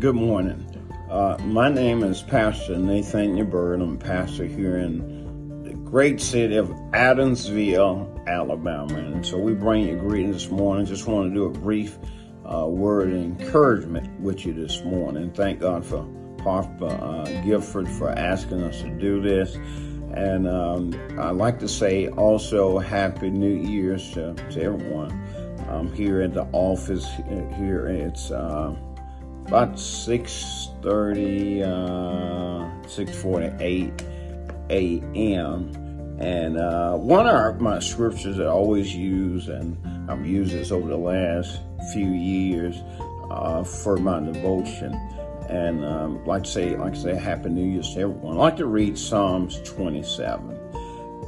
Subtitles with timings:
[0.00, 0.66] Good morning.
[1.10, 3.82] Uh, my name is Pastor Nathaniel Byrd.
[3.82, 8.94] I'm pastor here in the great city of Adamsville, Alabama.
[8.94, 10.86] And so we bring you greetings this morning.
[10.86, 11.98] Just want to do a brief
[12.46, 15.32] uh, word of encouragement with you this morning.
[15.32, 16.08] Thank God for
[16.38, 19.54] Papa uh, Gifford for asking us to do this.
[20.14, 25.10] And um, I'd like to say also Happy New Year's to, to everyone.
[25.68, 27.06] I'm here at the office
[27.58, 27.86] here.
[27.86, 28.74] It's uh,
[29.50, 31.66] about 6.30, uh,
[32.86, 34.00] 6.48
[34.70, 35.74] a.m.
[36.20, 39.76] And uh, one of my scriptures that I always use, and
[40.08, 41.58] I've used this over the last
[41.92, 42.76] few years
[43.28, 44.94] uh, for my devotion.
[45.48, 48.36] And um, like to say, like to say, Happy New Year to everyone.
[48.36, 50.56] I like to read Psalms 27.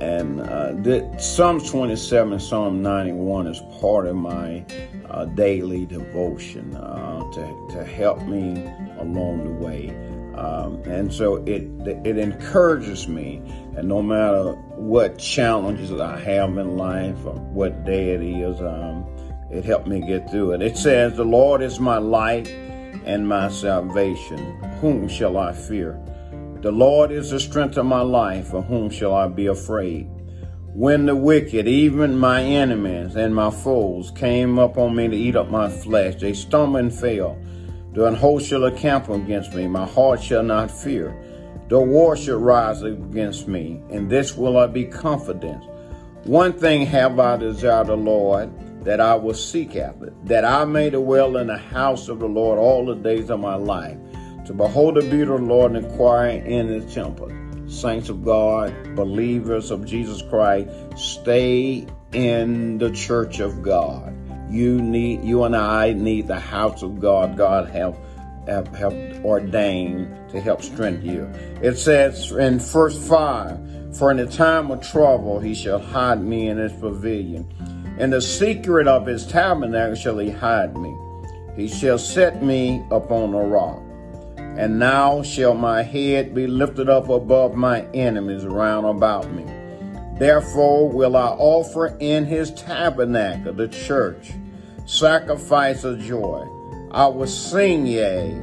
[0.00, 4.64] And uh, the, Psalms 27 and Psalm 91 is part of my
[5.12, 8.64] uh, daily devotion uh, to, to help me
[8.98, 9.90] along the way.
[10.34, 13.42] Um, and so it it encourages me,
[13.76, 19.04] and no matter what challenges I have in life or what day it is, um,
[19.50, 20.62] it helped me get through it.
[20.62, 22.48] It says, "The Lord is my light
[23.04, 24.38] and my salvation;
[24.80, 26.00] whom shall I fear?"
[26.62, 30.08] The Lord is the strength of my life, of whom shall I be afraid?
[30.74, 35.36] When the wicked, even my enemies and my foes, came up on me to eat
[35.36, 37.36] up my flesh, they stumbled and fell.
[37.92, 41.14] The unholy shall encamp against me, my heart shall not fear.
[41.68, 45.62] The war shall rise against me, and this will I be confident.
[46.24, 48.50] One thing have I desired the Lord,
[48.82, 52.58] that I will seek after, that I may dwell in the house of the Lord
[52.58, 53.98] all the days of my life
[54.46, 57.30] to behold the beauty of the Lord and inquire in his temple.
[57.72, 64.14] Saints of God, believers of Jesus Christ, stay in the church of God.
[64.50, 67.38] You need, you and I need the house of God.
[67.38, 67.96] God have,
[68.46, 71.24] have, have ordained to help strengthen you.
[71.62, 76.48] It says in verse 5, For in the time of trouble he shall hide me
[76.48, 77.50] in his pavilion.
[77.98, 80.94] In the secret of his tabernacle shall he hide me.
[81.56, 83.82] He shall set me upon a rock.
[84.56, 89.44] And now shall my head be lifted up above my enemies round about me.
[90.18, 94.32] Therefore will I offer in his tabernacle, the church,
[94.84, 96.46] sacrifice of joy.
[96.90, 98.40] I will sing, yea,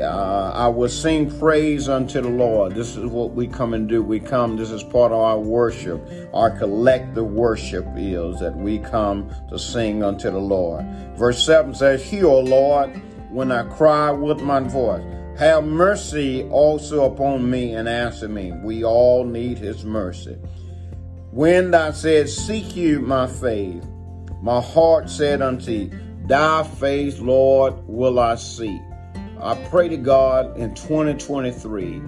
[0.00, 2.74] uh, I will sing praise unto the Lord.
[2.74, 4.02] This is what we come and do.
[4.02, 6.00] We come, this is part of our worship.
[6.32, 10.86] Our collective worship is that we come to sing unto the Lord.
[11.16, 15.19] Verse 7 says, Hear, O Lord, when I cry with my voice.
[15.38, 18.52] Have mercy also upon me and answer me.
[18.52, 20.36] We all need his mercy.
[21.30, 23.82] When thou said, Seek you my face,
[24.42, 25.90] my heart said unto thee,
[26.26, 28.80] Thy face, Lord, will I seek.
[29.40, 32.02] I pray to God in 2023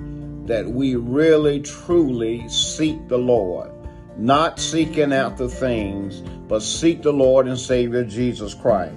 [0.46, 3.70] that we really, truly seek the Lord,
[4.18, 8.94] not seeking after things, but seek the Lord and Savior Jesus Christ.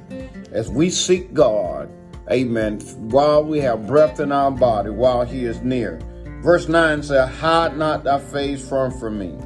[0.51, 1.89] As we seek God,
[2.31, 2.79] Amen.
[3.09, 5.99] While we have breath in our body, while he is near.
[6.41, 9.37] Verse 9 says, Hide not thy face from from me.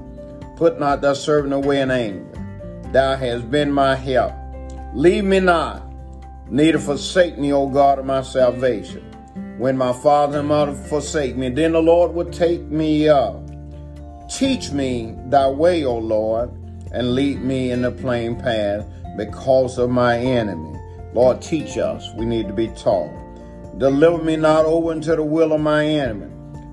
[0.56, 2.25] Put not thy servant away in anger.
[2.91, 4.34] Thou hast been my help.
[4.94, 5.84] Leave me not,
[6.50, 9.03] neither forsake me, O God of my salvation.
[9.57, 13.45] When my father and mother forsake me, then the Lord will take me up.
[14.29, 16.50] Teach me thy way, O Lord,
[16.94, 18.85] and lead me in the plain path
[19.18, 20.78] because of my enemy.
[21.13, 22.13] Lord, teach us.
[22.15, 23.11] We need to be taught.
[23.77, 26.27] Deliver me not over into the will of my enemy.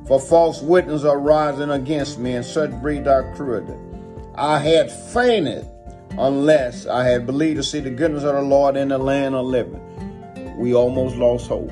[0.07, 3.75] For false witnesses are rising against me, and such breed are cruelty.
[4.35, 5.67] I had fainted
[6.19, 9.47] unless I had believed to see the goodness of the Lord in the land of
[9.47, 9.83] living.
[10.57, 11.71] We almost lost hope.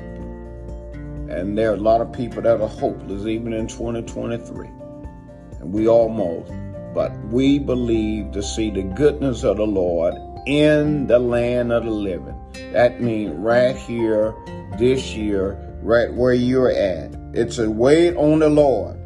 [1.29, 4.67] And there are a lot of people that are hopeless even in 2023.
[4.67, 6.51] And we almost.
[6.93, 10.13] But we believe to see the goodness of the Lord
[10.45, 12.35] in the land of the living.
[12.71, 14.33] That means right here,
[14.77, 17.15] this year, right where you're at.
[17.33, 18.97] It's a wait on the Lord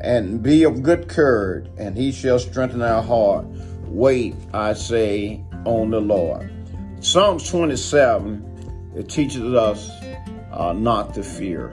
[0.00, 3.46] and be of good courage, and he shall strengthen our heart.
[3.86, 6.50] Wait, I say, on the Lord.
[7.00, 9.90] Psalms 27, it teaches us
[10.52, 11.72] uh, not to fear.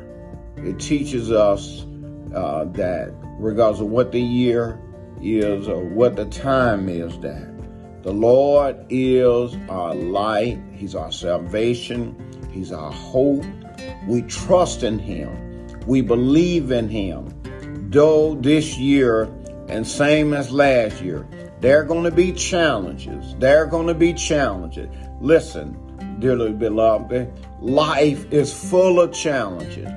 [0.58, 1.86] It teaches us
[2.34, 4.80] uh, that regardless of what the year
[5.22, 7.53] is or what the time is, that
[8.04, 12.16] the Lord is our light, He's our salvation,
[12.52, 13.46] He's our hope.
[14.08, 17.34] We trust in Him, we believe in Him.
[17.90, 19.24] Though this year,
[19.70, 21.28] and same as last year,
[21.62, 23.36] there are going to be challenges.
[23.38, 24.90] There are going to be challenges.
[25.22, 29.88] Listen, dearly beloved, life is full of challenges.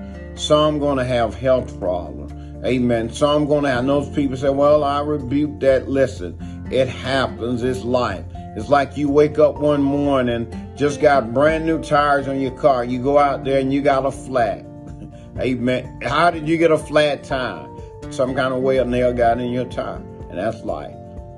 [0.40, 2.32] Some going to have health problems.
[2.64, 3.12] Amen.
[3.12, 5.88] Some going to have those people say, well, I rebuke that.
[5.88, 7.62] Listen, it happens.
[7.62, 8.24] It's life.
[8.56, 12.84] It's like you wake up one morning, just got brand new tires on your car.
[12.84, 14.64] You go out there and you got a flat.
[15.38, 16.00] Amen.
[16.02, 17.68] How did you get a flat tire?
[18.10, 20.02] Some kind of way a nail got in your tire.
[20.30, 20.94] And that's life.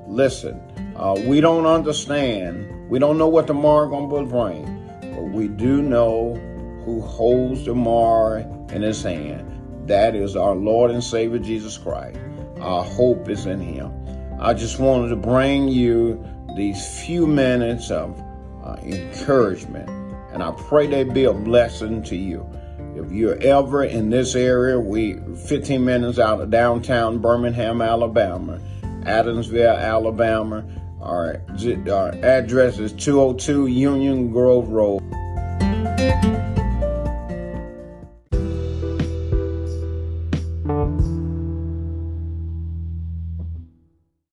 [0.07, 0.61] Listen,
[0.95, 2.89] uh, we don't understand.
[2.89, 5.13] We don't know what tomorrow going to bring.
[5.13, 6.35] But we do know
[6.85, 9.87] who holds tomorrow in his hand.
[9.87, 12.17] That is our Lord and Savior Jesus Christ.
[12.59, 13.91] Our hope is in him.
[14.41, 16.23] I just wanted to bring you
[16.55, 18.17] these few minutes of
[18.63, 19.89] uh, encouragement.
[20.31, 22.47] And I pray they be a blessing to you.
[22.95, 28.61] If you're ever in this area, we 15 minutes out of downtown Birmingham, Alabama,
[29.01, 30.63] Adamsville, Alabama.
[31.01, 31.41] Our,
[31.89, 35.01] our address is 202 Union Grove Road.